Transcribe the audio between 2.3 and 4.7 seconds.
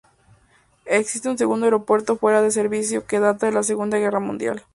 de servicio que data de la Segunda Guerra Mundial.